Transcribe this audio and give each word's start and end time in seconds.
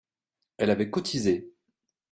Elle 0.57 0.71
avait 0.71 0.89
cotisé 0.89 1.53